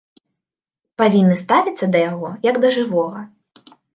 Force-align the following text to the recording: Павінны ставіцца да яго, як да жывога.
Павінны 1.01 1.35
ставіцца 1.43 1.85
да 1.97 2.01
яго, 2.11 2.29
як 2.49 2.55
да 2.65 2.73
жывога. 2.81 3.21